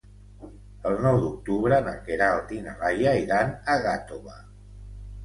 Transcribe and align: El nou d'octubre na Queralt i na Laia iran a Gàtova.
El 0.91 0.95
nou 1.01 1.17
d'octubre 1.25 1.77
na 1.87 1.93
Queralt 2.07 2.53
i 2.55 2.63
na 2.69 2.73
Laia 2.79 3.13
iran 3.25 3.53
a 3.75 3.77
Gàtova. 3.85 4.39